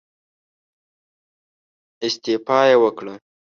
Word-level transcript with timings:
استعفا 2.05 2.59
يې 2.69 2.75
وکړه. 2.83 3.13